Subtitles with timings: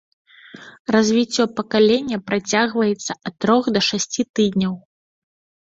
[0.95, 4.73] Развіццё пакалення працягваецца ад трох да шасці тыдняў.